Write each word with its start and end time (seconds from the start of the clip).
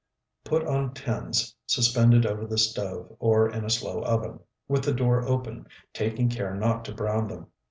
Put 0.43 0.65
on 0.65 0.95
tins 0.95 1.55
suspended 1.67 2.25
over 2.25 2.47
the 2.47 2.57
stove, 2.57 3.15
or 3.19 3.47
in 3.47 3.63
a 3.63 3.69
slow 3.69 4.01
oven, 4.01 4.39
with 4.67 4.83
the 4.83 4.93
door 4.95 5.23
open, 5.27 5.67
taking 5.93 6.27
care 6.27 6.55
not 6.55 6.83
to 6.85 6.91
brown 6.95 7.27
them. 7.27 7.45